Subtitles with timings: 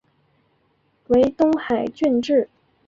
[1.09, 2.49] 为东海郡治。